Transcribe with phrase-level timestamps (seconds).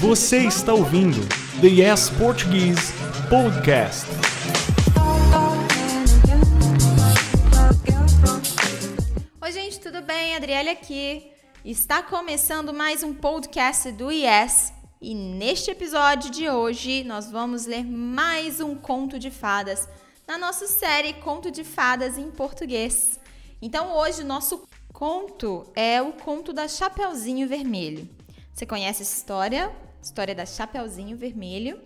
[0.00, 1.20] Você está ouvindo
[1.60, 2.92] The Yes Portuguese
[3.28, 4.06] Podcast.
[9.40, 10.34] Oi, gente, tudo bem?
[10.34, 11.30] Adriele aqui.
[11.64, 14.72] Está começando mais um podcast do Yes.
[15.00, 19.88] E neste episódio de hoje nós vamos ler mais um conto de fadas
[20.26, 23.20] na nossa série Conto de Fadas em Português.
[23.62, 28.08] Então hoje o nosso conto é o conto da Chapeuzinho Vermelho.
[28.54, 29.74] Você conhece essa história?
[30.00, 31.80] História da Chapeuzinho Vermelho.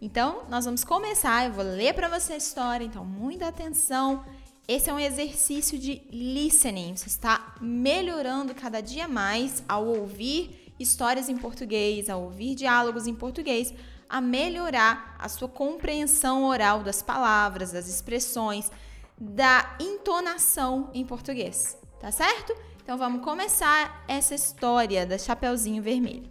[0.00, 1.46] Então, nós vamos começar.
[1.46, 4.22] Eu vou ler para você a história, então muita atenção.
[4.68, 6.94] Esse é um exercício de listening.
[6.94, 13.14] Você está melhorando cada dia mais ao ouvir histórias em português, ao ouvir diálogos em
[13.14, 13.72] português,
[14.06, 18.70] a melhorar a sua compreensão oral das palavras, das expressões,
[19.18, 21.80] da entonação em português.
[22.00, 22.56] Tá certo?
[22.82, 26.30] Então vamos começar essa história da Chapeuzinho Vermelho.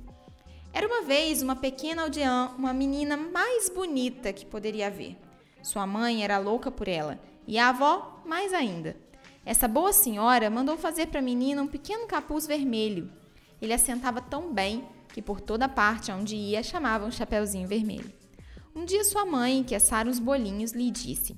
[0.73, 5.15] Era uma vez uma pequena aldeã, uma menina mais bonita que poderia haver.
[5.61, 8.97] Sua mãe era louca por ela e a avó mais ainda.
[9.45, 13.11] Essa boa senhora mandou fazer para a menina um pequeno capuz vermelho.
[13.61, 18.11] Ele assentava tão bem que por toda parte onde ia chamavam Chapeuzinho Vermelho.
[18.75, 21.37] Um dia sua mãe, que assara uns bolinhos, lhe disse: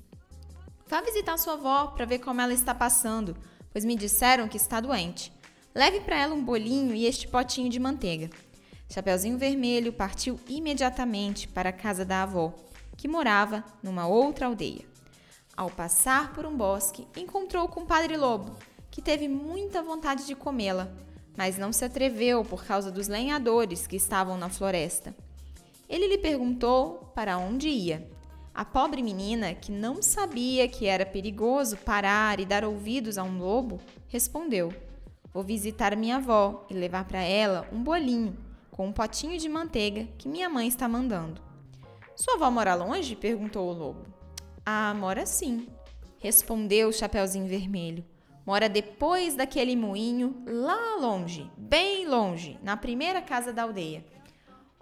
[0.86, 3.36] Vá visitar sua avó para ver como ela está passando,
[3.72, 5.32] pois me disseram que está doente.
[5.74, 8.28] Leve para ela um bolinho e este potinho de manteiga.
[8.88, 12.54] Chapeuzinho Vermelho partiu imediatamente para a casa da avó,
[12.96, 14.84] que morava numa outra aldeia.
[15.56, 18.54] Ao passar por um bosque, encontrou com o Padre Lobo,
[18.90, 20.92] que teve muita vontade de comê-la,
[21.36, 25.14] mas não se atreveu por causa dos lenhadores que estavam na floresta.
[25.88, 28.06] Ele lhe perguntou para onde ia.
[28.54, 33.38] A pobre menina, que não sabia que era perigoso parar e dar ouvidos a um
[33.38, 34.72] lobo, respondeu:
[35.32, 38.36] Vou visitar minha avó e levar para ela um bolinho
[38.70, 41.40] com um potinho de manteiga que minha mãe está mandando.
[42.14, 43.16] Sua avó mora longe?
[43.16, 44.04] perguntou o lobo.
[44.64, 45.66] Ah, mora sim,
[46.18, 48.04] respondeu o Chapeuzinho Vermelho.
[48.44, 54.04] Mora depois daquele moinho, lá longe, bem longe, na primeira casa da aldeia.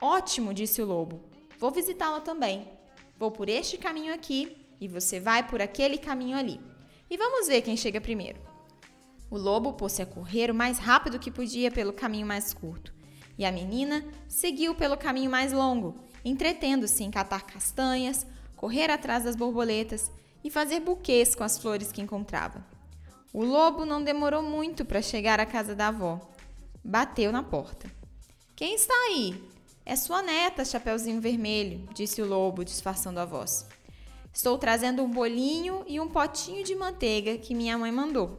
[0.00, 1.20] Ótimo, disse o lobo.
[1.58, 2.66] Vou visitá-la também.
[3.20, 6.58] Vou por este caminho aqui e você vai por aquele caminho ali.
[7.10, 8.40] E vamos ver quem chega primeiro.
[9.30, 12.94] O lobo pôs-se a correr o mais rápido que podia pelo caminho mais curto
[13.36, 18.26] e a menina seguiu pelo caminho mais longo, entretendo-se em catar castanhas,
[18.56, 20.10] correr atrás das borboletas
[20.42, 22.64] e fazer buquês com as flores que encontrava.
[23.34, 26.20] O lobo não demorou muito para chegar à casa da avó.
[26.82, 27.86] Bateu na porta.
[28.56, 29.59] Quem está aí?
[29.84, 33.66] É sua neta, Chapeuzinho Vermelho, disse o lobo, disfarçando a voz.
[34.32, 38.38] Estou trazendo um bolinho e um potinho de manteiga que minha mãe mandou.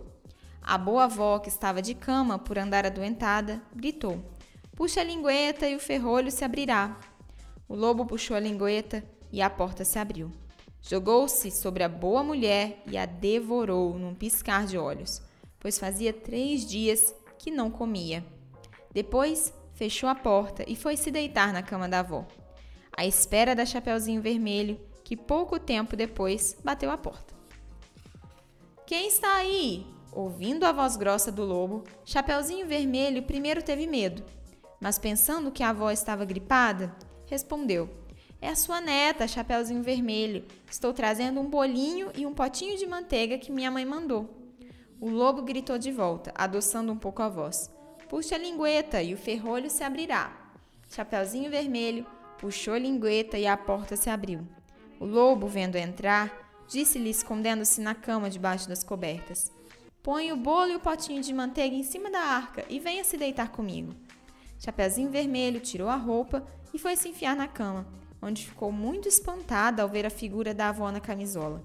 [0.62, 4.24] A boa avó, que estava de cama por andar adoentada, gritou:
[4.76, 6.98] Puxa a lingueta e o ferrolho se abrirá.
[7.68, 10.32] O lobo puxou a lingueta e a porta se abriu.
[10.82, 15.22] Jogou-se sobre a boa mulher e a devorou num piscar de olhos,
[15.60, 18.26] pois fazia três dias que não comia.
[18.94, 22.28] Depois fechou a porta e foi se deitar na cama da avó,
[22.96, 27.34] à espera da Chapeuzinho Vermelho, que pouco tempo depois bateu a porta.
[28.86, 29.88] Quem está aí?
[30.12, 34.24] Ouvindo a voz grossa do lobo, Chapeuzinho Vermelho primeiro teve medo
[34.80, 36.96] mas pensando que a avó estava gripada,
[37.28, 37.88] respondeu:
[38.42, 40.44] É a sua neta, Chapeuzinho Vermelho.
[40.70, 44.28] Estou trazendo um bolinho e um potinho de manteiga que minha mãe mandou.
[45.00, 47.70] O lobo gritou de volta, adoçando um pouco a voz.
[48.12, 50.34] Puxe a lingueta e o ferrolho se abrirá.
[50.90, 52.06] Chapeuzinho Vermelho
[52.38, 54.46] puxou a lingueta e a porta se abriu.
[55.00, 56.30] O lobo, vendo entrar,
[56.68, 59.50] disse-lhe, escondendo-se na cama debaixo das cobertas:
[60.04, 63.16] Põe o bolo e o potinho de manteiga em cima da arca e venha se
[63.16, 63.96] deitar comigo.
[64.60, 67.88] Chapeuzinho Vermelho tirou a roupa e foi se enfiar na cama,
[68.22, 71.64] onde ficou muito espantada ao ver a figura da avó na camisola.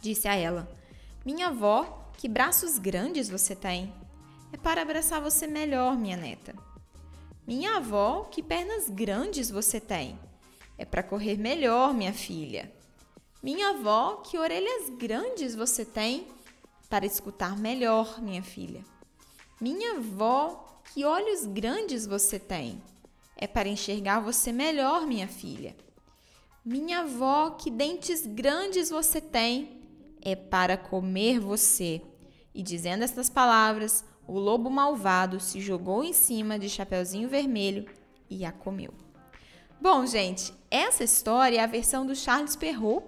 [0.00, 0.74] Disse a ela:
[1.22, 3.99] Minha avó, que braços grandes você tem!
[4.52, 6.54] É para abraçar você melhor, minha neta.
[7.46, 10.18] Minha avó, que pernas grandes você tem!
[10.76, 12.72] É para correr melhor, minha filha.
[13.42, 16.26] Minha avó, que orelhas grandes você tem!
[16.88, 18.84] Para escutar melhor, minha filha.
[19.60, 22.82] Minha avó, que olhos grandes você tem!
[23.36, 25.76] É para enxergar você melhor, minha filha.
[26.64, 29.80] Minha avó, que dentes grandes você tem!
[30.20, 32.02] É para comer você.
[32.54, 37.86] E dizendo estas palavras, o lobo malvado se jogou em cima de Chapeuzinho Vermelho
[38.28, 38.92] e a comeu.
[39.80, 43.06] Bom, gente, essa história é a versão do Charles Perrault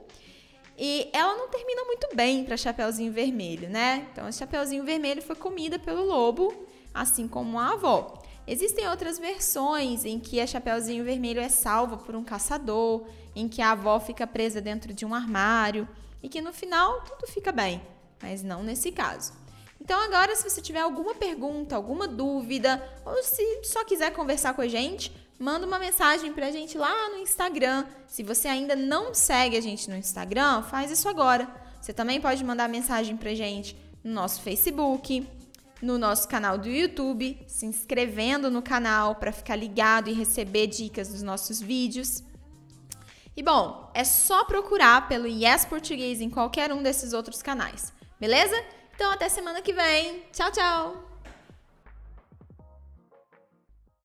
[0.76, 4.09] e ela não termina muito bem para Chapeuzinho Vermelho, né?
[4.11, 6.53] Então, Chapeuzinho Vermelho foi comida pelo lobo
[6.94, 8.23] assim como a avó.
[8.47, 13.62] Existem outras versões em que a Chapeuzinho Vermelho é salva por um caçador, em que
[13.62, 15.88] a avó fica presa dentro de um armário
[16.23, 17.81] e que no final tudo fica bem,
[18.20, 19.32] mas não nesse caso.
[19.82, 24.62] Então agora se você tiver alguma pergunta, alguma dúvida ou se só quiser conversar com
[24.62, 27.84] a gente, manda uma mensagem pra gente lá no Instagram.
[28.06, 31.49] Se você ainda não segue a gente no Instagram, faz isso agora.
[31.81, 35.26] Você também pode mandar mensagem pra gente no nosso Facebook,
[35.82, 41.08] no nosso canal do YouTube, se inscrevendo no canal para ficar ligado e receber dicas
[41.08, 42.23] dos nossos vídeos.
[43.37, 48.55] E bom, é só procurar pelo Yes Português em qualquer um desses outros canais, beleza?
[48.94, 50.25] Então até semana que vem.
[50.33, 51.12] Tchau, tchau!